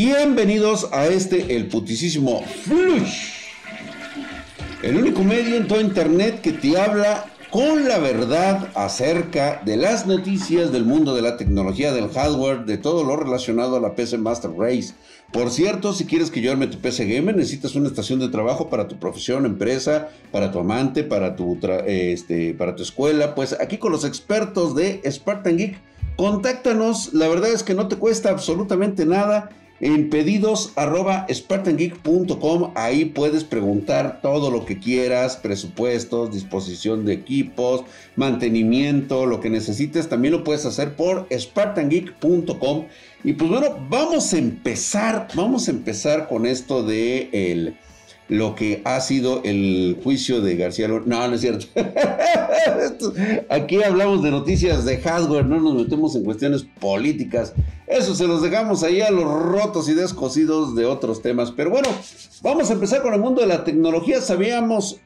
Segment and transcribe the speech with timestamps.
[0.00, 3.48] Bienvenidos a este, el putisísimo Flush.
[4.80, 10.06] El único medio en todo internet que te habla con la verdad acerca de las
[10.06, 14.18] noticias del mundo de la tecnología, del hardware, de todo lo relacionado a la PC
[14.18, 14.94] Master Race.
[15.32, 18.70] Por cierto, si quieres que yo arme tu PC Gamer, necesitas una estación de trabajo
[18.70, 21.58] para tu profesión, empresa, para tu amante, para tu,
[21.88, 23.34] este, para tu escuela.
[23.34, 25.76] Pues aquí con los expertos de Spartan Geek,
[26.14, 27.14] contáctanos.
[27.14, 31.26] La verdad es que no te cuesta absolutamente nada en pedidos arroba.
[32.74, 37.84] Ahí puedes preguntar todo lo que quieras, presupuestos, disposición de equipos,
[38.16, 40.08] mantenimiento, lo que necesites.
[40.08, 42.86] También lo puedes hacer por spartangeek.com.
[43.24, 47.76] Y pues bueno, vamos a empezar, vamos a empezar con esto de el
[48.28, 51.66] lo que ha sido el juicio de García No, no es cierto.
[53.48, 57.54] Aquí hablamos de noticias de hardware, no nos metemos en cuestiones políticas.
[57.86, 61.50] Eso se los dejamos ahí a los rotos y descosidos de otros temas.
[61.52, 61.88] Pero bueno,
[62.42, 64.20] vamos a empezar con el mundo de la tecnología.
[64.20, 65.00] Sabíamos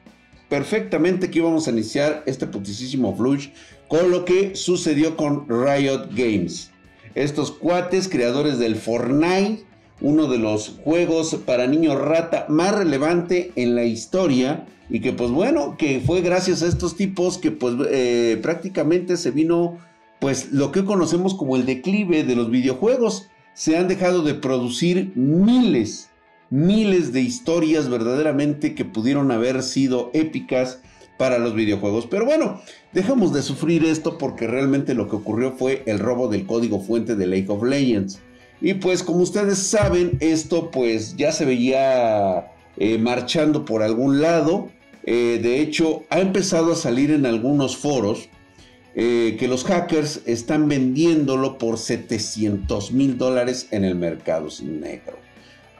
[0.49, 3.49] perfectamente que íbamos a iniciar este putisísimo flush
[3.87, 6.71] con lo que sucedió con Riot Games.
[7.15, 9.65] Estos cuates creadores del Fortnite
[10.03, 15.31] uno de los juegos para niños rata más relevante en la historia y que pues
[15.31, 19.79] bueno, que fue gracias a estos tipos que pues eh, prácticamente se vino
[20.19, 23.29] pues lo que conocemos como el declive de los videojuegos.
[23.53, 26.09] Se han dejado de producir miles,
[26.49, 30.81] miles de historias verdaderamente que pudieron haber sido épicas
[31.17, 32.07] para los videojuegos.
[32.07, 36.45] Pero bueno, dejamos de sufrir esto porque realmente lo que ocurrió fue el robo del
[36.45, 38.19] código fuente de League of Legends.
[38.63, 44.69] Y pues como ustedes saben, esto pues ya se veía eh, marchando por algún lado.
[45.03, 48.29] Eh, de hecho, ha empezado a salir en algunos foros
[48.95, 55.19] eh, que los hackers están vendiéndolo por 700 mil dólares en el mercado negro.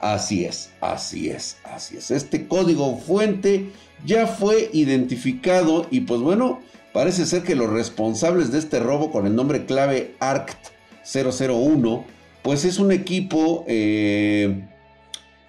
[0.02, 2.12] Así es, así es, así es.
[2.12, 3.70] Este código fuente
[4.06, 6.60] ya fue identificado y pues bueno,
[6.92, 12.04] parece ser que los responsables de este robo con el nombre clave ARCT001
[12.44, 14.66] pues es un equipo eh,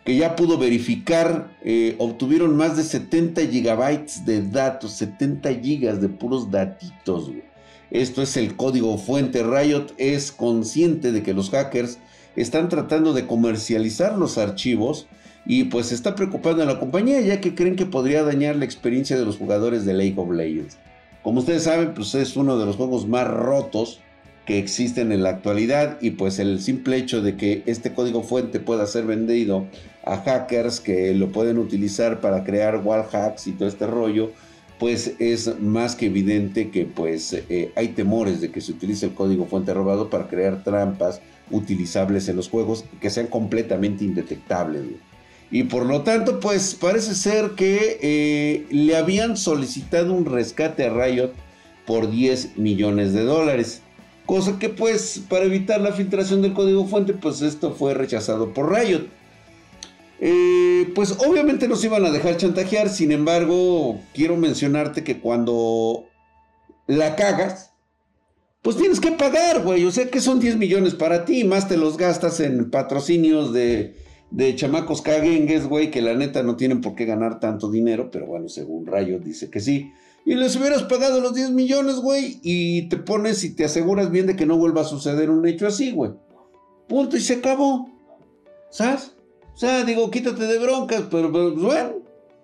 [0.04, 6.08] que ya pudo verificar, eh, obtuvieron más de 70 gigabytes de datos, 70 gigas de
[6.08, 7.30] puros datitos.
[7.90, 9.42] Esto es el código fuente.
[9.42, 11.98] Riot es consciente de que los hackers
[12.36, 15.06] están tratando de comercializar los archivos
[15.46, 19.16] y pues está preocupando a la compañía ya que creen que podría dañar la experiencia
[19.16, 20.78] de los jugadores de League of Legends.
[21.22, 24.00] Como ustedes saben, pues es uno de los juegos más rotos
[24.46, 28.60] que existen en la actualidad y pues el simple hecho de que este código fuente
[28.60, 29.66] pueda ser vendido
[30.04, 34.32] a hackers que lo pueden utilizar para crear wall hacks y todo este rollo,
[34.78, 39.14] pues es más que evidente que pues eh, hay temores de que se utilice el
[39.14, 44.82] código fuente robado para crear trampas utilizables en los juegos que sean completamente indetectables.
[45.50, 50.92] Y por lo tanto, pues parece ser que eh, le habían solicitado un rescate a
[50.92, 51.32] Riot
[51.86, 53.82] por 10 millones de dólares.
[54.26, 58.72] Cosa que pues para evitar la filtración del código fuente pues esto fue rechazado por
[58.72, 59.08] Riot.
[60.20, 66.06] Eh, pues obviamente nos iban a dejar chantajear, sin embargo quiero mencionarte que cuando
[66.86, 67.72] la cagas,
[68.62, 69.84] pues tienes que pagar, güey.
[69.84, 73.94] O sea que son 10 millones para ti, más te los gastas en patrocinios de,
[74.34, 78.26] de chamacos caguengues, güey, que la neta no tienen por qué ganar tanto dinero, pero
[78.26, 79.92] bueno, según Riot dice que sí.
[80.26, 84.26] Y les hubieras pagado los 10 millones, güey, y te pones y te aseguras bien
[84.26, 86.10] de que no vuelva a suceder un hecho así, güey.
[86.88, 87.88] Punto, y se acabó.
[88.70, 89.14] ¿Sabes?
[89.54, 91.92] O sea, digo, quítate de broncas, pero, pues, bueno.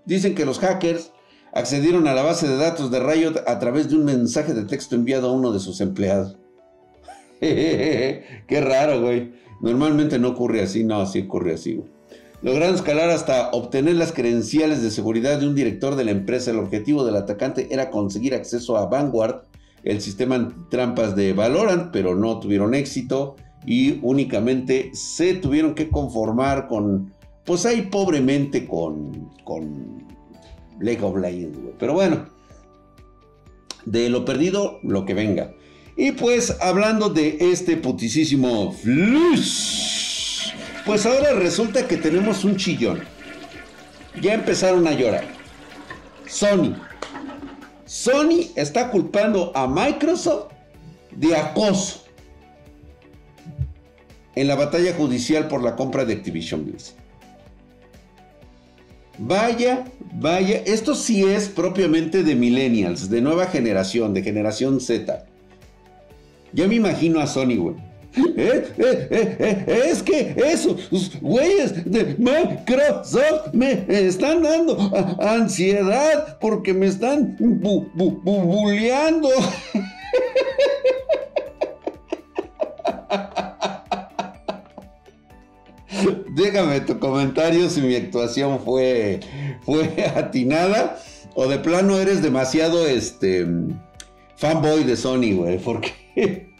[0.04, 1.10] Dicen que los hackers
[1.52, 4.94] accedieron a la base de datos de Riot a través de un mensaje de texto
[4.94, 6.36] enviado a uno de sus empleados.
[7.40, 9.40] Qué raro, güey.
[9.60, 11.82] Normalmente no ocurre así, no, así ocurre así.
[12.42, 16.50] Lograron escalar hasta obtener las credenciales de seguridad de un director de la empresa.
[16.50, 19.42] El objetivo del atacante era conseguir acceso a Vanguard,
[19.84, 23.36] el sistema trampas de Valorant, pero no tuvieron éxito
[23.66, 27.12] y únicamente se tuvieron que conformar con,
[27.44, 30.06] pues ahí pobremente con, con
[30.80, 31.58] League of Legends.
[31.78, 32.26] Pero bueno,
[33.84, 35.52] de lo perdido, lo que venga.
[36.02, 40.50] Y pues hablando de este putisísimo Flush.
[40.86, 43.02] Pues ahora resulta que tenemos un chillón.
[44.18, 45.26] Ya empezaron a llorar.
[46.26, 46.74] Sony.
[47.84, 50.52] Sony está culpando a Microsoft
[51.14, 52.04] de acoso
[54.34, 56.96] en la batalla judicial por la compra de Activision Blizzard.
[59.18, 65.26] Vaya, vaya, esto sí es propiamente de millennials, de nueva generación, de generación Z.
[66.52, 67.76] Ya me imagino a Sony, güey.
[68.16, 69.08] Eh, eh,
[69.38, 74.76] eh, es que esos güeyes de Microsoft me están dando
[75.20, 79.28] ansiedad porque me están bulleando.
[86.34, 89.20] Déjame tu comentario si mi actuación fue,
[89.62, 90.98] fue atinada
[91.34, 93.46] o de plano eres demasiado este
[94.36, 95.92] fanboy de Sony, güey, porque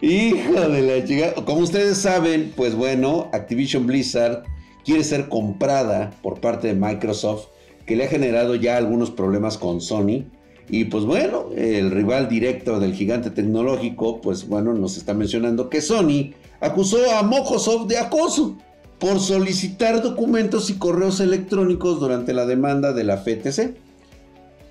[0.00, 4.44] hijo de la chica, como ustedes saben, pues bueno, Activision Blizzard
[4.84, 7.46] quiere ser comprada por parte de Microsoft,
[7.86, 10.24] que le ha generado ya algunos problemas con Sony.
[10.68, 15.80] Y pues bueno, el rival directo del gigante tecnológico, pues bueno, nos está mencionando que
[15.80, 18.56] Sony acusó a Microsoft de acoso
[18.98, 23.74] por solicitar documentos y correos electrónicos durante la demanda de la FTC.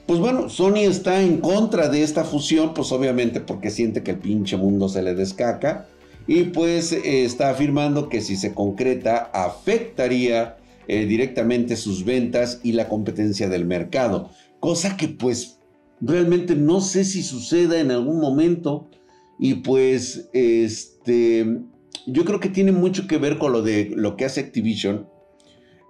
[0.06, 4.18] Pues bueno, Sony está en contra de esta fusión, pues obviamente porque siente que el
[4.18, 5.88] pinche mundo se le descaca.
[6.28, 10.58] Y pues eh, está afirmando que si se concreta afectaría
[10.88, 15.60] eh, directamente sus ventas y la competencia del mercado, cosa que pues
[16.00, 18.88] realmente no sé si suceda en algún momento.
[19.40, 21.62] Y pues este
[22.08, 25.08] yo creo que tiene mucho que ver con lo de lo que hace Activision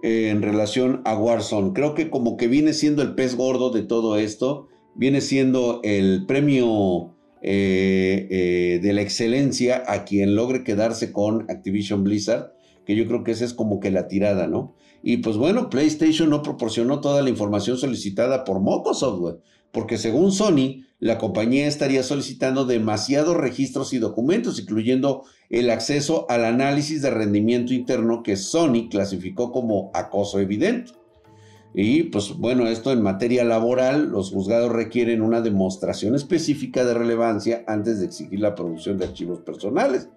[0.02, 1.72] en relación a Warzone.
[1.72, 6.26] Creo que como que viene siendo el pez gordo de todo esto, viene siendo el
[6.26, 12.52] premio eh, eh, de la excelencia a quien logre quedarse con Activision Blizzard,
[12.84, 14.74] que yo creo que esa es como que la tirada, ¿no?
[15.02, 19.40] Y pues bueno, PlayStation no proporcionó toda la información solicitada por Microsoft,
[19.72, 26.44] porque según Sony, la compañía estaría solicitando demasiados registros y documentos, incluyendo el acceso al
[26.44, 30.92] análisis de rendimiento interno que Sony clasificó como acoso evidente.
[31.74, 37.64] Y pues bueno, esto en materia laboral, los juzgados requieren una demostración específica de relevancia
[37.66, 40.08] antes de exigir la producción de archivos personales.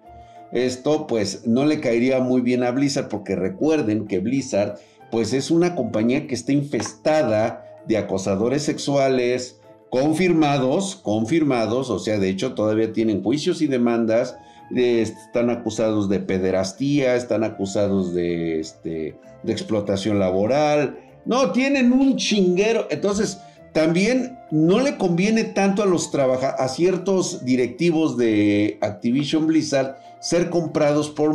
[0.52, 4.78] Esto pues no le caería muy bien a Blizzard porque recuerden que Blizzard
[5.10, 9.60] pues es una compañía que está infestada de acosadores sexuales,
[9.90, 14.36] confirmados, confirmados, o sea, de hecho todavía tienen juicios y demandas,
[14.74, 22.86] están acusados de pederastía, están acusados de, este, de explotación laboral, no, tienen un chinguero,
[22.90, 23.38] entonces
[23.72, 31.10] también no le conviene tanto a los a ciertos directivos de Activision Blizzard ser comprados
[31.10, 31.34] por,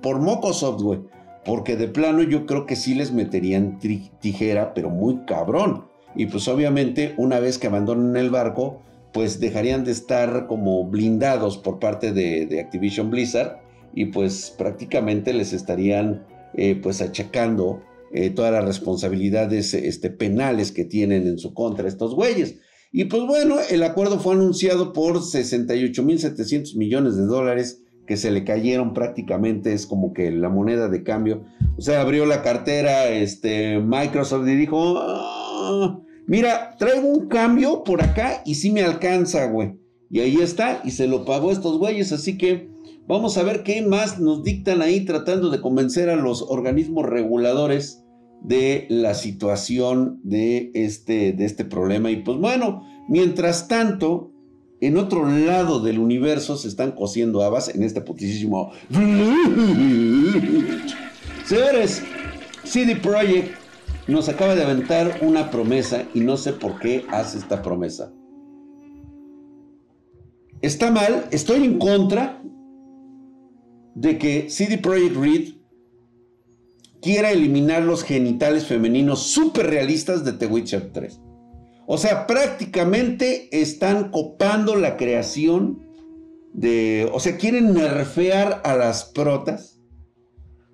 [0.00, 1.00] por Microsoft, güey.
[1.44, 3.78] Porque de plano yo creo que sí les meterían
[4.20, 5.84] tijera, pero muy cabrón.
[6.16, 8.82] Y pues obviamente una vez que abandonen el barco,
[9.12, 13.60] pues dejarían de estar como blindados por parte de, Activision Blizzard
[13.94, 17.82] y pues prácticamente les estarían eh, pues achacando
[18.12, 22.56] eh, todas las responsabilidades este, penales que tienen en su contra estos güeyes.
[22.90, 28.44] Y pues bueno, el acuerdo fue anunciado por 68.700 millones de dólares que se le
[28.44, 31.44] cayeron prácticamente, es como que la moneda de cambio.
[31.76, 38.02] O sea, abrió la cartera este, Microsoft y dijo, ah, mira, traigo un cambio por
[38.02, 39.76] acá y sí me alcanza, güey.
[40.10, 42.68] Y ahí está, y se lo pagó estos güeyes, así que
[43.08, 48.04] vamos a ver qué más nos dictan ahí tratando de convencer a los organismos reguladores
[48.42, 52.10] de la situación de este, de este problema.
[52.10, 54.33] Y pues bueno, mientras tanto,
[54.86, 58.72] en otro lado del universo se están cosiendo habas en este putísimo.
[61.46, 62.02] Señores,
[62.64, 63.56] CD Projekt
[64.06, 68.12] nos acaba de aventar una promesa y no sé por qué hace esta promesa.
[70.60, 72.42] Está mal, estoy en contra
[73.94, 75.54] de que CD Projekt Red
[77.00, 81.23] quiera eliminar los genitales femeninos super realistas de The Witcher 3.
[81.86, 85.86] O sea, prácticamente están copando la creación
[86.52, 87.08] de...
[87.12, 89.80] O sea, quieren nerfear a las protas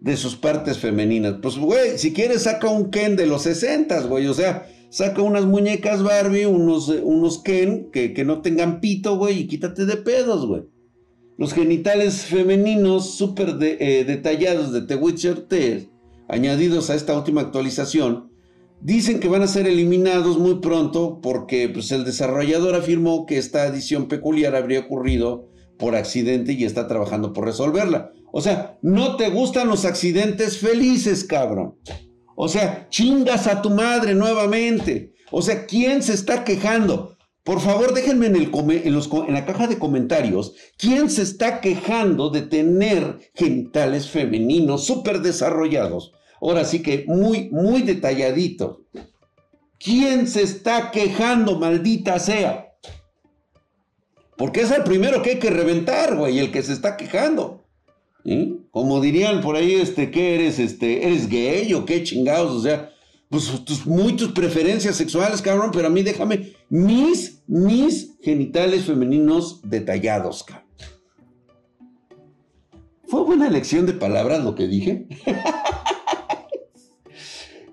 [0.01, 1.37] de sus partes femeninas.
[1.43, 4.27] Pues, güey, si quieres saca un Ken de los 60, güey.
[4.27, 9.47] O sea, saca unas muñecas Barbie, unos, unos Ken que, no tengan pito, güey, y
[9.47, 10.63] quítate de pedos, güey.
[11.39, 15.89] Los genitales femeninos súper eh, detallados de The Witcher 3,
[16.29, 18.30] añadidos a esta última actualización,
[18.83, 23.65] Dicen que van a ser eliminados muy pronto porque pues, el desarrollador afirmó que esta
[23.65, 28.13] adición peculiar habría ocurrido por accidente y está trabajando por resolverla.
[28.33, 31.77] O sea, no te gustan los accidentes felices, cabrón.
[32.37, 35.13] O sea, chingas a tu madre nuevamente.
[35.31, 37.19] O sea, ¿quién se está quejando?
[37.45, 42.31] Por favor, déjenme en, el en, en la caja de comentarios quién se está quejando
[42.31, 48.85] de tener genitales femeninos súper desarrollados ahora sí que muy, muy detalladito.
[49.79, 52.75] ¿Quién se está quejando, maldita sea?
[54.37, 57.65] Porque es el primero que hay que reventar, güey, el que se está quejando.
[58.71, 60.59] Como dirían por ahí, este, ¿qué eres?
[60.59, 62.53] Este, ¿eres gay o qué chingados?
[62.53, 62.91] O sea,
[63.29, 69.61] pues tus, muy tus preferencias sexuales, cabrón, pero a mí déjame mis, mis genitales femeninos
[69.63, 70.71] detallados, cabrón.
[73.11, 75.09] ¿Fue buena elección de palabras lo que dije?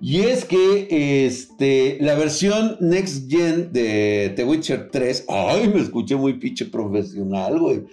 [0.01, 6.16] y es que este, la versión Next Gen de The Witcher 3, ay, me escuché
[6.16, 7.84] muy pinche profesional, güey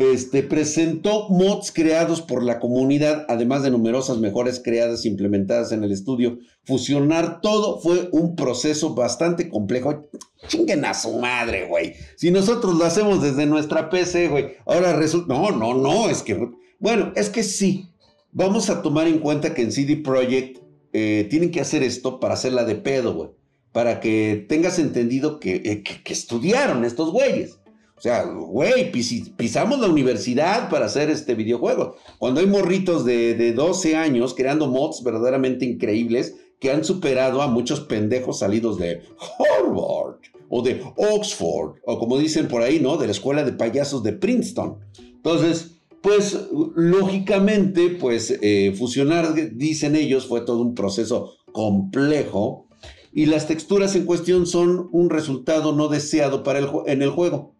[0.00, 5.84] este, presentó mods creados por la comunidad, además de numerosas mejoras creadas e implementadas en
[5.84, 6.38] el estudio.
[6.64, 10.08] Fusionar todo fue un proceso bastante complejo.
[10.48, 11.94] Chinguen a su madre, güey.
[12.16, 15.34] Si nosotros lo hacemos desde nuestra PC, güey, ahora resulta...
[15.34, 16.48] No, no, no, es que...
[16.78, 17.90] Bueno, es que sí.
[18.32, 22.34] Vamos a tomar en cuenta que en CD Projekt eh, tienen que hacer esto para
[22.34, 23.30] hacerla de pedo, güey.
[23.72, 27.60] Para que tengas entendido que, eh, que estudiaron estos güeyes.
[28.00, 28.90] O sea, güey,
[29.36, 31.96] pisamos la universidad para hacer este videojuego.
[32.18, 37.48] Cuando hay morritos de, de 12 años creando mods verdaderamente increíbles que han superado a
[37.48, 39.02] muchos pendejos salidos de
[39.38, 40.16] Harvard
[40.48, 42.96] o de Oxford, o como dicen por ahí, ¿no?
[42.96, 44.78] De la escuela de payasos de Princeton.
[44.98, 52.66] Entonces, pues lógicamente, pues eh, fusionar, dicen ellos, fue todo un proceso complejo
[53.12, 57.54] y las texturas en cuestión son un resultado no deseado para el, en el juego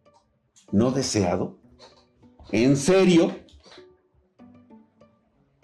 [0.73, 1.59] no deseado?
[2.53, 3.37] ¿En serio?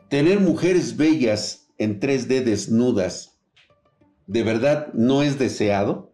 [0.09, 3.39] ¿Tener mujeres bellas en 3D desnudas
[4.27, 6.13] de verdad no es deseado?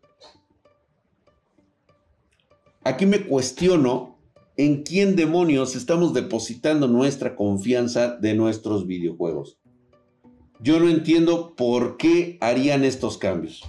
[2.84, 4.11] Aquí me cuestiono
[4.56, 9.58] en quién demonios estamos depositando nuestra confianza de nuestros videojuegos.
[10.60, 13.62] Yo no entiendo por qué harían estos cambios.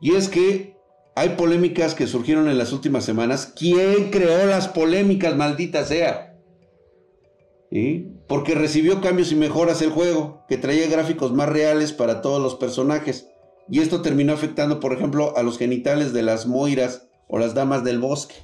[0.00, 0.76] Y es que
[1.14, 3.54] hay polémicas que surgieron en las últimas semanas.
[3.56, 6.38] ¿Quién creó las polémicas, maldita sea?
[8.28, 12.54] Porque recibió cambios y mejoras el juego, que traía gráficos más reales para todos los
[12.56, 13.28] personajes.
[13.68, 17.82] Y esto terminó afectando, por ejemplo, a los genitales de las moiras o las damas
[17.82, 18.34] del bosque.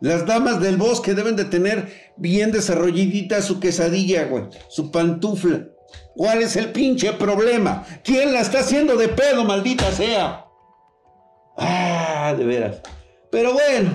[0.00, 5.66] Las damas del bosque deben de tener bien desarrolladita su quesadilla, güey, su pantufla.
[6.16, 7.84] ¿Cuál es el pinche problema?
[8.02, 10.46] ¿Quién la está haciendo de pedo, maldita sea?
[11.56, 12.80] Ah, de veras.
[13.30, 13.90] Pero bueno,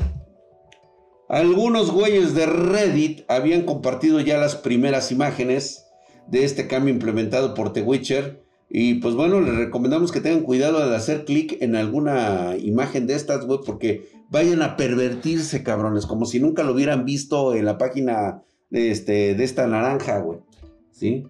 [1.28, 5.88] algunos güeyes de Reddit habían compartido ya las primeras imágenes
[6.28, 8.45] de este cambio implementado por The Witcher.
[8.69, 13.15] Y pues bueno, les recomendamos que tengan cuidado al hacer clic en alguna imagen de
[13.15, 17.77] estas, güey, porque vayan a pervertirse, cabrones, como si nunca lo hubieran visto en la
[17.77, 20.39] página de, este, de esta naranja, güey.
[20.91, 21.27] ¿Sí?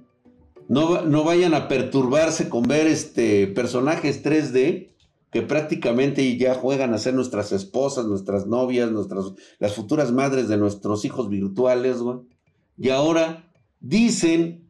[0.68, 4.90] No, no vayan a perturbarse con ver este, personajes 3D
[5.32, 10.58] que prácticamente ya juegan a ser nuestras esposas, nuestras novias, nuestras, las futuras madres de
[10.58, 12.20] nuestros hijos virtuales, güey.
[12.78, 13.52] Y ahora
[13.82, 14.65] dicen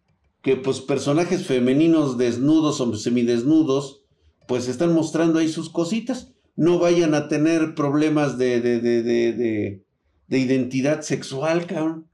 [0.45, 4.03] que pues personajes femeninos desnudos o semidesnudos,
[4.47, 6.35] pues están mostrando ahí sus cositas.
[6.55, 9.83] No vayan a tener problemas de, de, de, de,
[10.27, 12.07] de identidad sexual, cabrón.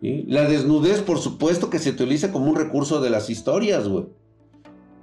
[0.00, 4.06] La desnudez, por supuesto, que se utiliza como un recurso de las historias, güey.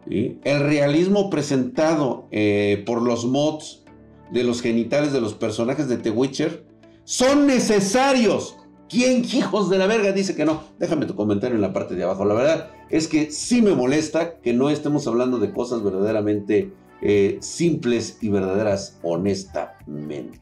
[0.08, 3.84] El realismo presentado eh, por los mods
[4.32, 6.66] de los genitales de los personajes de The Witcher
[7.04, 8.58] son necesarios.
[8.94, 10.64] ¿Quién, hijos de la verga, dice que no?
[10.78, 12.26] Déjame tu comentario en la parte de abajo.
[12.26, 16.72] La verdad es que sí me molesta que no estemos hablando de cosas verdaderamente
[17.02, 20.40] eh, simples y verdaderas honestamente.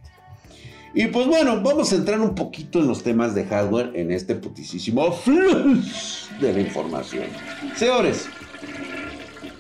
[0.93, 4.36] Y pues bueno, vamos a entrar un poquito en los temas de hardware en este
[4.36, 7.27] putisísimo flush de la información.
[7.77, 8.27] Señores,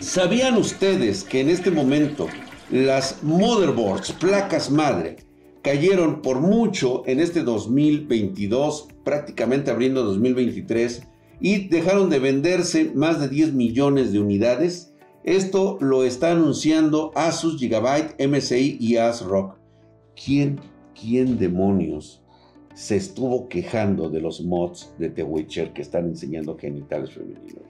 [0.01, 2.27] ¿Sabían ustedes que en este momento
[2.71, 5.17] las motherboards, placas madre,
[5.61, 11.03] cayeron por mucho en este 2022, prácticamente abriendo 2023,
[11.39, 14.93] y dejaron de venderse más de 10 millones de unidades?
[15.23, 19.57] Esto lo está anunciando Asus Gigabyte, MSI y ASRock.
[20.23, 20.59] ¿Quién,
[20.99, 22.21] quién demonios
[22.73, 27.63] se estuvo quejando de los mods de The Witcher que están enseñando genitales femeninos?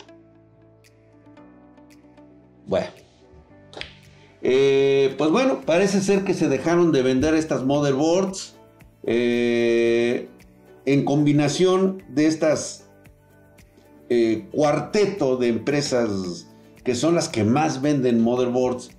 [2.67, 3.10] Bueno.
[4.41, 8.55] Eh, pues bueno, parece ser que se dejaron de vender estas motherboards
[9.03, 10.27] eh,
[10.85, 12.89] en combinación de estas
[14.09, 16.47] eh, cuarteto de empresas
[16.83, 18.91] que son las que más venden motherboards,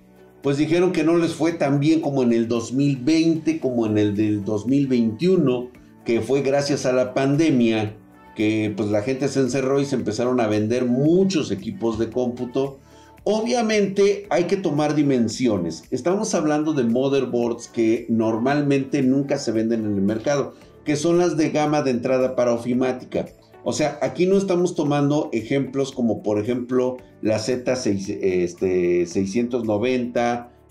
[0.42, 4.14] pues dijeron que no les fue tan bien como en el 2020, como en el
[4.14, 5.70] del 2021,
[6.04, 7.96] que fue gracias a la pandemia
[8.36, 12.78] que pues la gente se encerró y se empezaron a vender muchos equipos de cómputo
[13.24, 15.84] Obviamente hay que tomar dimensiones.
[15.92, 21.36] Estamos hablando de motherboards que normalmente nunca se venden en el mercado, que son las
[21.36, 23.26] de gama de entrada para ofimática.
[23.62, 29.06] O sea, aquí no estamos tomando ejemplos como por ejemplo la Z690, este,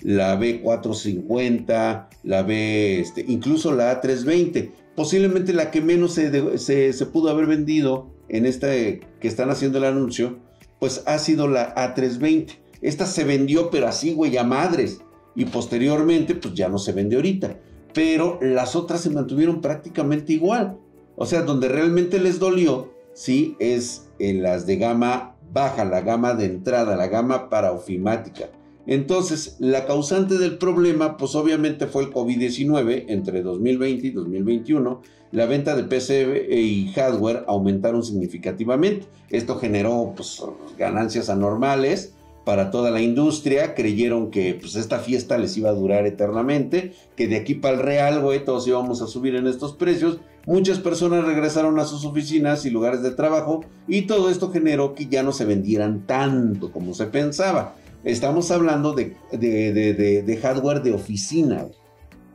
[0.01, 4.71] la B450, la B, este, incluso la A320.
[4.93, 6.57] Posiblemente la que menos se,
[6.91, 10.50] se pudo haber vendido en este que están haciendo el anuncio
[10.81, 12.57] pues ha sido la A320.
[12.81, 15.01] Esta se vendió, pero así, güey, a madres.
[15.35, 17.55] Y posteriormente, pues ya no se vende ahorita.
[17.93, 20.79] Pero las otras se mantuvieron prácticamente igual.
[21.15, 26.33] O sea, donde realmente les dolió, sí, es en las de gama baja, la gama
[26.33, 28.49] de entrada, la gama para ofimática.
[28.87, 35.01] Entonces, la causante del problema, pues obviamente fue el COVID-19 entre 2020 y 2021.
[35.31, 39.05] La venta de PC y hardware aumentaron significativamente.
[39.29, 40.41] Esto generó pues,
[40.77, 43.75] ganancias anormales para toda la industria.
[43.75, 47.83] Creyeron que pues, esta fiesta les iba a durar eternamente, que de aquí para el
[47.83, 50.19] real, güey, todos íbamos a subir en estos precios.
[50.47, 55.05] Muchas personas regresaron a sus oficinas y lugares de trabajo y todo esto generó que
[55.05, 57.75] ya no se vendieran tanto como se pensaba.
[58.03, 61.67] Estamos hablando de, de, hardware de oficina.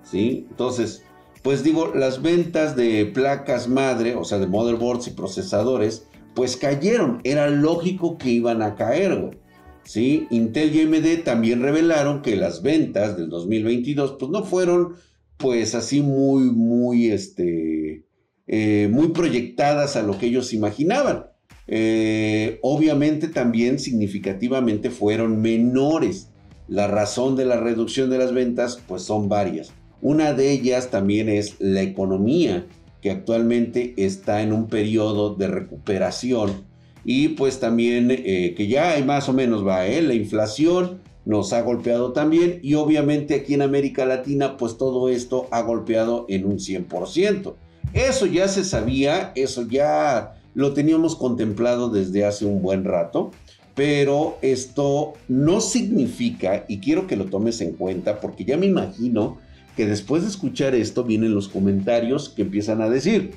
[0.05, 0.47] ¿Sí?
[0.51, 1.03] Entonces,
[1.43, 7.21] pues digo, las ventas de placas madre, o sea, de motherboards y procesadores, pues cayeron.
[7.25, 9.39] Era lógico que iban a caer,
[9.85, 10.27] ¿Sí?
[10.31, 14.97] Intel y AMD también revelaron que las ventas del 2022, pues no fueron,
[15.37, 18.05] pues así muy, muy, este,
[18.49, 21.27] eh, muy proyectadas a lo que ellos imaginaban.
[21.69, 26.29] Eh, obviamente también significativamente fueron menores.
[26.69, 29.73] La razón de la reducción de las ventas pues son varias.
[30.03, 32.67] Una de ellas también es la economía
[33.01, 36.65] que actualmente está en un periodo de recuperación
[37.05, 40.03] y pues también eh, que ya hay más o menos va, ¿eh?
[40.03, 45.47] la inflación nos ha golpeado también y obviamente aquí en América Latina pues todo esto
[45.51, 47.55] ha golpeado en un 100%.
[47.93, 53.31] Eso ya se sabía, eso ya lo teníamos contemplado desde hace un buen rato,
[53.75, 59.37] pero esto no significa, y quiero que lo tomes en cuenta, porque ya me imagino
[59.77, 63.35] que después de escuchar esto vienen los comentarios que empiezan a decir,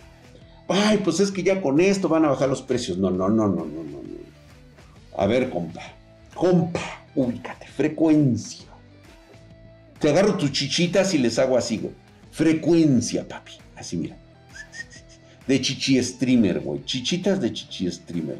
[0.69, 2.97] ay, pues es que ya con esto van a bajar los precios.
[2.97, 3.99] No, no, no, no, no, no.
[5.17, 5.81] A ver, compa,
[6.33, 8.65] compa, ubícate, frecuencia.
[9.99, 11.93] Te agarro tus chichitas y les hago así, güey.
[12.31, 13.51] Frecuencia, papi.
[13.75, 14.15] Así, mira
[15.49, 16.85] de chichi streamer, güey.
[16.85, 18.37] Chichitas de chichi streamer,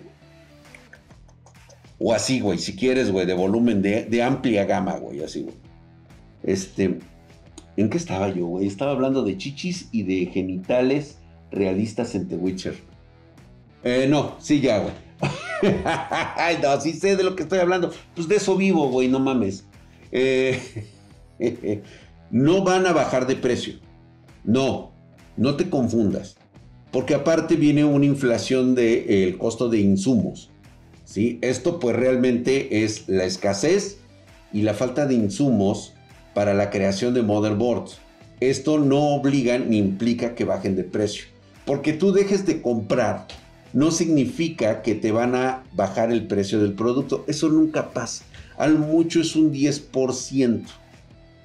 [1.98, 5.56] O así, güey, si quieres, güey, de volumen de, amplia gama, güey, así, güey.
[6.44, 7.00] Este,
[7.78, 8.68] ¿en qué estaba yo, güey?
[8.68, 11.18] Estaba hablando de chichis y de genitales
[11.50, 12.76] realistas en The Witcher.
[13.84, 14.94] Eh, no, sí, ya, güey.
[16.36, 17.92] Ay, no, sí sé de lo que estoy hablando.
[18.14, 19.66] Pues de eso vivo, güey, no mames.
[20.12, 20.62] Eh,
[22.30, 23.80] no van a bajar de precio.
[24.44, 24.92] No,
[25.38, 26.39] no te confundas
[26.92, 30.50] porque aparte viene una inflación del de, costo de insumos.
[31.06, 31.40] ¿sí?
[31.42, 33.98] Esto pues realmente es la escasez
[34.52, 35.94] y la falta de insumos
[36.34, 38.00] para la creación de motherboards.
[38.40, 41.26] Esto no obliga ni implica que bajen de precio.
[41.66, 43.28] Porque tú dejes de comprar
[43.74, 47.24] no significa que te van a bajar el precio del producto.
[47.28, 48.24] Eso nunca pasa.
[48.58, 50.64] Al mucho es un 10%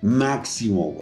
[0.03, 0.97] máximo,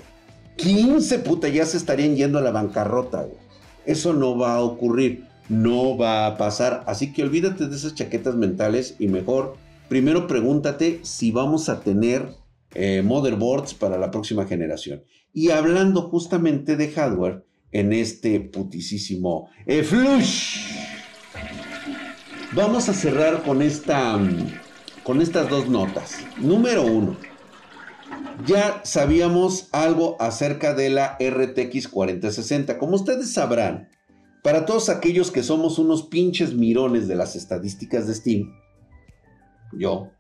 [0.57, 3.42] 15 puta ya se estarían yendo a la bancarrota, güey.
[3.87, 6.85] Eso no va a ocurrir, no va a pasar.
[6.87, 9.57] Así que olvídate de esas chaquetas mentales y mejor,
[9.89, 12.29] primero pregúntate si vamos a tener
[12.75, 15.03] eh, motherboards para la próxima generación.
[15.33, 20.73] Y hablando justamente de hardware en este putisísimo eh, Flush.
[22.55, 24.21] Vamos a cerrar con esta
[25.03, 26.19] con estas dos notas.
[26.39, 27.17] Número uno,
[28.47, 32.79] ya sabíamos algo acerca de la RTX 4060.
[32.79, 33.89] Como ustedes sabrán,
[34.43, 38.53] para todos aquellos que somos unos pinches mirones de las estadísticas de Steam,
[39.73, 40.11] yo,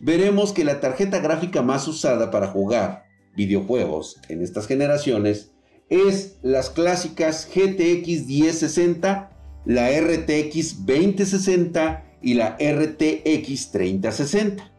[0.00, 3.04] veremos que la tarjeta gráfica más usada para jugar
[3.36, 5.52] videojuegos en estas generaciones
[5.88, 9.30] es las clásicas GTX 1060,
[9.64, 14.77] la RTX 2060 y la RTX 3060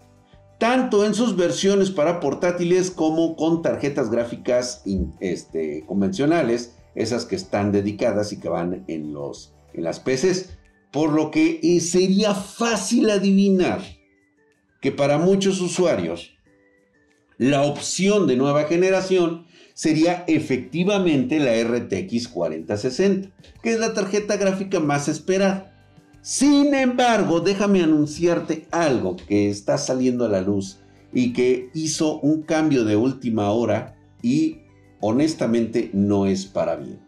[0.60, 4.84] tanto en sus versiones para portátiles como con tarjetas gráficas
[5.22, 10.50] este, convencionales, esas que están dedicadas y que van en, los, en las PCs.
[10.92, 13.82] Por lo que eh, sería fácil adivinar
[14.82, 16.34] que para muchos usuarios
[17.38, 23.30] la opción de nueva generación sería efectivamente la RTX 4060,
[23.64, 25.69] que es la tarjeta gráfica más esperada.
[26.22, 30.80] Sin embargo, déjame anunciarte algo que está saliendo a la luz
[31.14, 34.58] y que hizo un cambio de última hora y
[35.00, 37.00] honestamente no es para bien.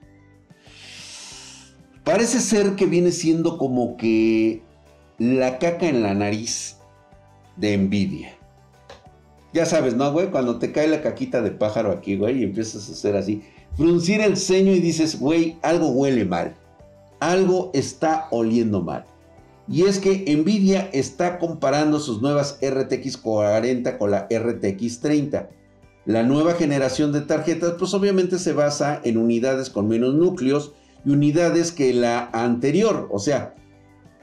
[2.04, 4.64] Parece ser que viene siendo como que
[5.20, 6.78] la caca en la nariz
[7.58, 8.34] de envidia.
[9.54, 10.32] Ya sabes, ¿no, güey?
[10.32, 13.44] Cuando te cae la caquita de pájaro aquí, güey, y empiezas a hacer así,
[13.76, 16.56] fruncir el ceño y dices, güey, algo huele mal.
[17.22, 19.06] Algo está oliendo mal.
[19.68, 25.48] Y es que Nvidia está comparando sus nuevas RTX 40 con la RTX 30.
[26.06, 30.74] La nueva generación de tarjetas pues obviamente se basa en unidades con menos núcleos
[31.06, 33.08] y unidades que la anterior.
[33.12, 33.54] O sea,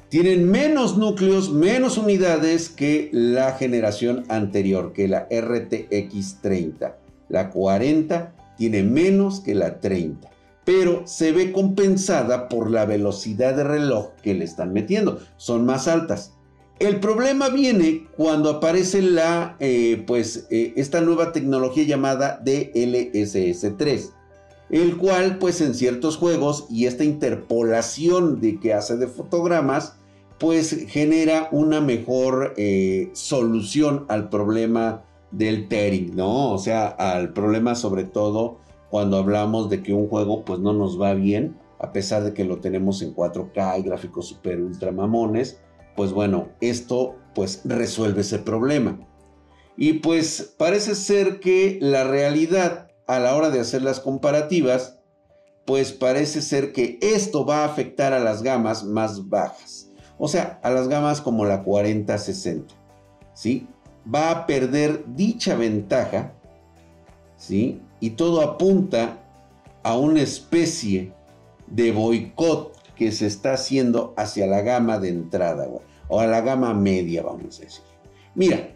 [0.09, 6.99] tienen menos núcleos, menos unidades que la generación anterior, que la RTX 30.
[7.29, 10.31] La 40 tiene menos que la 30
[10.69, 15.19] pero se ve compensada por la velocidad de reloj que le están metiendo.
[15.39, 16.35] Son más altas.
[16.79, 24.11] El problema viene cuando aparece la, eh, pues, eh, esta nueva tecnología llamada DLSS3,
[24.69, 29.95] el cual, pues, en ciertos juegos y esta interpolación de que hace de fotogramas,
[30.39, 36.53] pues, genera una mejor eh, solución al problema del tearing, ¿no?
[36.53, 41.01] O sea, al problema sobre todo cuando hablamos de que un juego pues no nos
[41.01, 45.61] va bien, a pesar de que lo tenemos en 4K y gráficos super ultra mamones,
[45.97, 48.99] pues bueno, esto pues resuelve ese problema.
[49.77, 54.99] Y pues parece ser que la realidad a la hora de hacer las comparativas,
[55.65, 59.91] pues parece ser que esto va a afectar a las gamas más bajas.
[60.19, 62.75] O sea, a las gamas como la 4060.
[63.35, 63.69] ¿Sí?
[64.13, 66.35] Va a perder dicha ventaja.
[67.37, 67.81] ¿Sí?
[68.01, 69.19] Y todo apunta
[69.83, 71.13] a una especie
[71.67, 75.69] de boicot que se está haciendo hacia la gama de entrada
[76.09, 77.83] o a la gama media, vamos a decir.
[78.35, 78.71] Mira,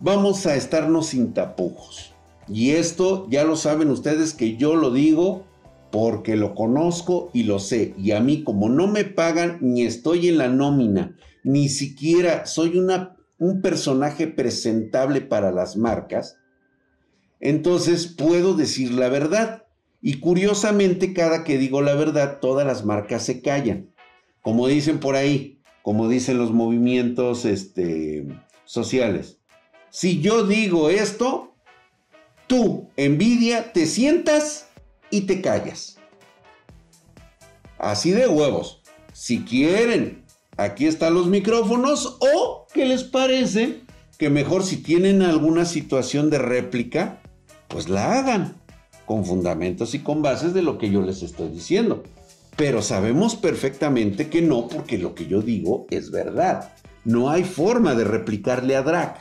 [0.00, 2.14] vamos a estarnos sin tapujos.
[2.46, 5.44] Y esto ya lo saben ustedes que yo lo digo
[5.90, 7.94] porque lo conozco y lo sé.
[7.96, 12.76] Y a mí como no me pagan ni estoy en la nómina, ni siquiera soy
[12.76, 16.36] una, un personaje presentable para las marcas,
[17.44, 19.66] entonces puedo decir la verdad.
[20.00, 23.90] Y curiosamente, cada que digo la verdad, todas las marcas se callan.
[24.40, 28.26] Como dicen por ahí, como dicen los movimientos este,
[28.64, 29.40] sociales.
[29.90, 31.54] Si yo digo esto,
[32.46, 34.68] tú, envidia, te sientas
[35.10, 35.98] y te callas.
[37.76, 38.80] Así de huevos.
[39.12, 40.24] Si quieren,
[40.56, 43.82] aquí están los micrófonos o, ¿qué les parece?
[44.18, 47.20] Que mejor si tienen alguna situación de réplica,
[47.74, 48.54] pues la hagan
[49.04, 52.04] con fundamentos y con bases de lo que yo les estoy diciendo.
[52.54, 56.72] Pero sabemos perfectamente que no, porque lo que yo digo es verdad.
[57.04, 59.18] No hay forma de replicarle a Drac,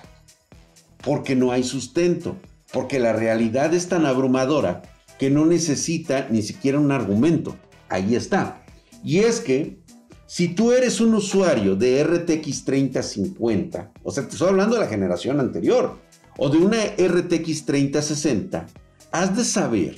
[1.02, 2.36] porque no hay sustento,
[2.72, 4.84] porque la realidad es tan abrumadora
[5.18, 7.56] que no necesita ni siquiera un argumento.
[7.90, 8.64] Ahí está.
[9.04, 9.80] Y es que
[10.28, 14.88] si tú eres un usuario de RTX 3050, o sea, te estoy hablando de la
[14.88, 15.98] generación anterior,
[16.38, 18.66] o de una RTX 3060,
[19.12, 19.96] has de saber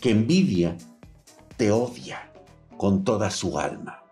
[0.00, 0.76] que Nvidia
[1.56, 2.30] te odia
[2.76, 4.02] con toda su alma.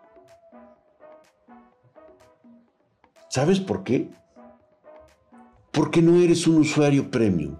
[3.29, 4.09] ¿Sabes por qué?
[5.71, 7.57] Porque no eres un usuario premium.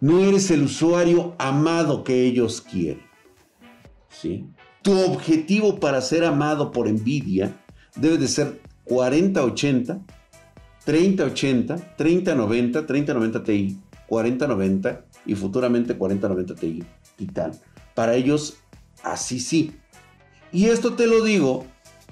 [0.00, 3.06] No eres el usuario amado que ellos quieren.
[4.08, 4.46] ¿Sí?
[4.82, 7.54] Tu objetivo para ser amado por Nvidia
[7.96, 10.00] debe de ser 4080
[10.88, 16.82] 3080, 3090, 3090 Ti, 4090 y futuramente 4090 Ti
[17.14, 17.52] Titan.
[17.94, 18.56] Para ellos,
[19.02, 19.74] así sí.
[20.50, 21.66] Y esto te lo digo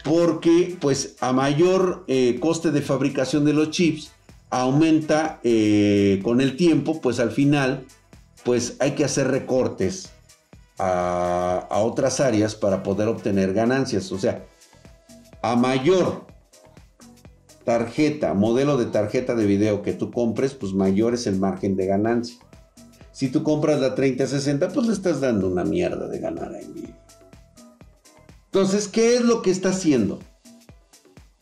[0.05, 4.13] porque pues a mayor eh, coste de fabricación de los chips
[4.51, 7.87] aumenta eh, con el tiempo, pues al final
[8.45, 10.11] pues hay que hacer recortes
[10.79, 14.13] a, a otras áreas para poder obtener ganancias.
[14.13, 14.45] O sea,
[15.41, 16.27] a mayor
[17.67, 21.87] tarjeta, modelo de tarjeta de video que tú compres, pues mayor es el margen de
[21.87, 22.39] ganancia.
[23.11, 26.97] Si tú compras la 3060, pues le estás dando una mierda de ganar a Nvidia.
[28.47, 30.21] Entonces, ¿qué es lo que está haciendo?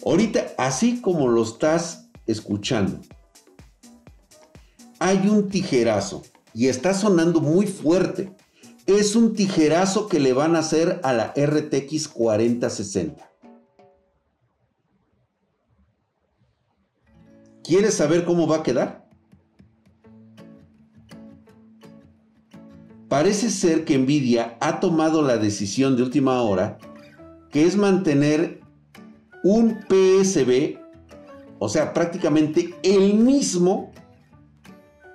[0.04, 3.00] Ahorita, así como lo estás escuchando,
[4.98, 6.22] hay un tijerazo
[6.54, 8.34] y está sonando muy fuerte.
[8.86, 13.33] Es un tijerazo que le van a hacer a la RTX 4060.
[17.64, 19.08] ¿Quieres saber cómo va a quedar?
[23.08, 26.76] Parece ser que Nvidia ha tomado la decisión de última hora,
[27.50, 28.60] que es mantener
[29.42, 30.78] un PSB,
[31.58, 33.92] o sea, prácticamente el mismo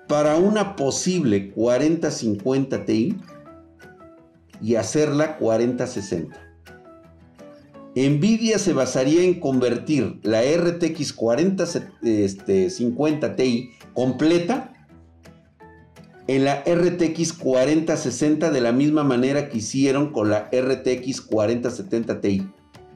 [0.07, 3.17] para una posible 4050 Ti
[4.59, 6.48] y hacerla 4060.
[8.07, 14.71] Nvidia se basaría en convertir la RTX 4050 Ti completa
[16.27, 22.47] en la RTX 4060 de la misma manera que hicieron con la RTX 4070 Ti.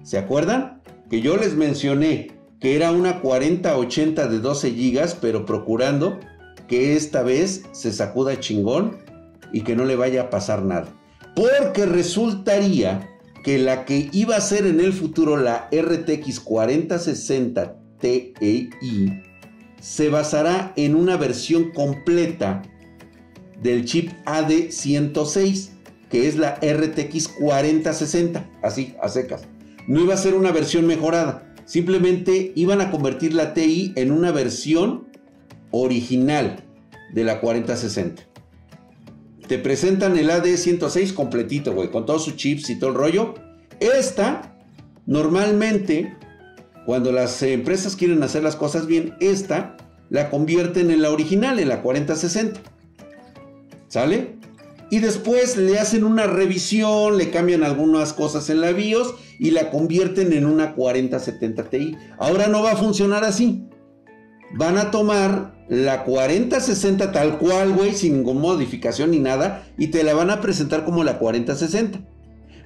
[0.03, 0.81] ¿Se acuerdan?
[1.09, 6.17] Que yo les mencioné que era una 4080 de 12 GB, pero procurando
[6.67, 8.99] que esta vez se sacuda chingón
[9.51, 10.87] y que no le vaya a pasar nada.
[11.35, 13.09] Porque resultaría
[13.43, 18.33] que la que iba a ser en el futuro la RTX 4060 Ti
[19.79, 22.61] se basará en una versión completa
[23.61, 25.69] del chip AD106,
[26.09, 29.43] que es la RTX 4060, así, a secas.
[29.87, 34.31] No iba a ser una versión mejorada, simplemente iban a convertir la TI en una
[34.31, 35.07] versión
[35.71, 36.63] original
[37.13, 38.32] de la 4060.
[39.47, 43.33] Te presentan el AD106 completito, güey, con todos sus chips y todo el rollo.
[43.79, 44.55] Esta,
[45.05, 46.15] normalmente,
[46.85, 49.77] cuando las empresas quieren hacer las cosas bien, esta
[50.09, 52.61] la convierten en la original, en la 4060.
[53.87, 54.35] ¿Sale?
[54.89, 59.71] Y después le hacen una revisión, le cambian algunas cosas en la BIOS y la
[59.71, 61.97] convierten en una 4070 Ti.
[62.19, 63.67] Ahora no va a funcionar así.
[64.55, 70.03] Van a tomar la 4060 tal cual, güey, sin ninguna modificación ni nada, y te
[70.03, 72.01] la van a presentar como la 4060.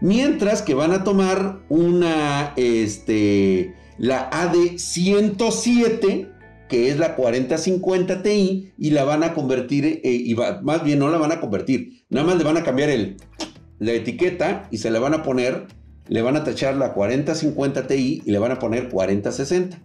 [0.02, 8.90] Mientras que van a tomar una, este, la AD107 que es la 4050 Ti, y
[8.90, 12.38] la van a convertir, eh, y más bien no la van a convertir, nada más
[12.38, 13.18] le van a cambiar el,
[13.80, 15.68] la etiqueta y se la van a poner,
[16.08, 19.82] le van a tachar la 4050 Ti y le van a poner 4060.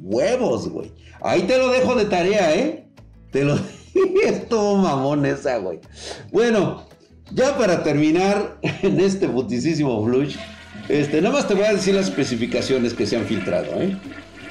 [0.00, 0.92] Huevos, güey.
[1.20, 2.86] Ahí te lo dejo de tarea, ¿eh?
[3.30, 3.58] Te lo...
[4.24, 5.80] es todo mamón esa, güey.
[6.32, 6.86] Bueno,
[7.32, 10.36] ya para terminar en este putisísimo flush,
[10.88, 13.96] este, nada más te voy a decir las especificaciones que se han filtrado, ¿eh?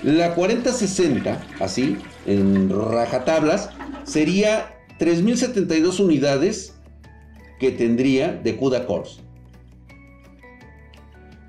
[0.04, 3.72] La 4060, así, en rajatablas,
[4.04, 6.76] sería 3072 unidades
[7.60, 9.20] que tendría de CUDA Cores.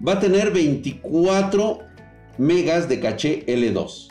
[0.06, 1.80] Va a tener 24
[2.38, 4.10] megas de caché L2.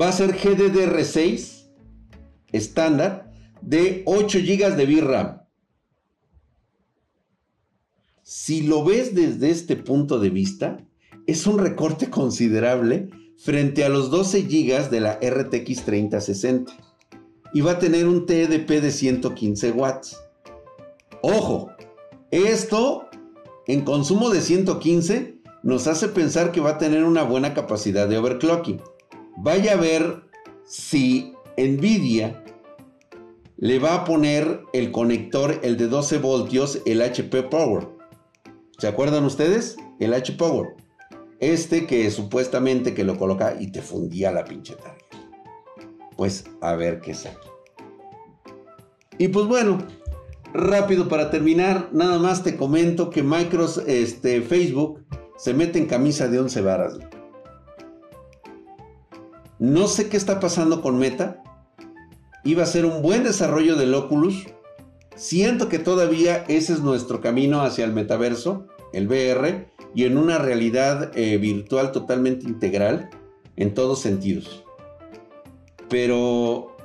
[0.00, 1.66] Va a ser GDDR6
[2.52, 3.30] estándar
[3.60, 5.42] de 8 GB de VRAM.
[8.22, 10.78] Si lo ves desde este punto de vista,
[11.26, 16.72] es un recorte considerable frente a los 12 GB de la RTX 3060
[17.54, 20.18] y va a tener un TDP de 115 watts.
[21.22, 21.70] Ojo,
[22.30, 23.08] esto
[23.66, 28.18] en consumo de 115 nos hace pensar que va a tener una buena capacidad de
[28.18, 28.80] overclocking.
[29.38, 30.22] Vaya a ver
[30.64, 32.42] si Nvidia
[33.56, 37.88] le va a poner el conector, el de 12 voltios, el HP Power.
[38.78, 39.76] ¿Se acuerdan ustedes?
[39.98, 40.76] El HP Power.
[41.40, 45.18] Este que supuestamente que lo coloca y te fundía la pinche tarjeta.
[46.16, 47.38] Pues a ver qué sale.
[49.18, 49.78] Y pues bueno,
[50.52, 55.04] rápido para terminar, nada más te comento que Microsoft, este, Facebook
[55.38, 56.98] se mete en camisa de 11 varas.
[59.58, 61.42] No sé qué está pasando con Meta.
[62.44, 64.46] Iba a ser un buen desarrollo del Oculus.
[65.14, 70.38] Siento que todavía ese es nuestro camino hacia el metaverso, el VR y en una
[70.38, 73.10] realidad eh, virtual totalmente integral
[73.56, 74.64] en todos sentidos.
[75.88, 76.76] Pero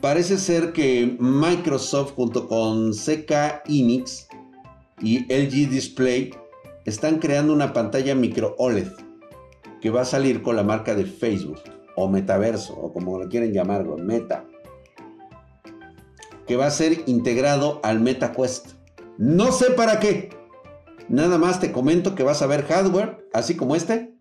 [0.00, 4.28] parece ser que Microsoft junto con CK Inix
[5.02, 6.30] y LG Display
[6.84, 8.88] están creando una pantalla micro OLED
[9.80, 11.60] que va a salir con la marca de Facebook
[11.96, 14.46] o metaverso o como lo quieren llamarlo, Meta,
[16.46, 18.72] que va a ser integrado al MetaQuest.
[19.18, 20.30] No sé para qué,
[21.08, 24.14] Nada más te comento que vas a ver hardware, así como este,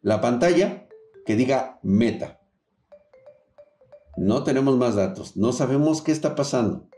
[0.00, 0.88] la pantalla
[1.26, 2.40] que diga meta.
[4.16, 6.88] No tenemos más datos, no sabemos qué está pasando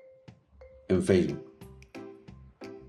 [0.88, 1.44] en Facebook.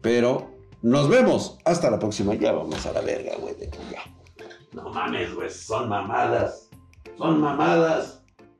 [0.01, 0.54] Pero
[0.85, 1.57] nos vemos.
[1.65, 2.35] Hasta la próxima.
[2.35, 3.55] Ya vamos a la verga, güey.
[4.71, 5.49] No mames, güey.
[5.49, 6.69] Son mamadas.
[7.17, 8.23] Son mamadas.